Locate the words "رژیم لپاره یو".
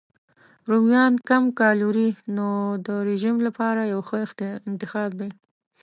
3.09-4.01